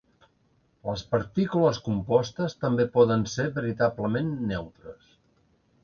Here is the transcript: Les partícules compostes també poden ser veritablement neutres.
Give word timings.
Les 0.89 1.03
partícules 1.11 1.81
compostes 1.89 2.57
també 2.65 2.89
poden 2.99 3.29
ser 3.35 3.49
veritablement 3.61 4.37
neutres. 4.55 5.17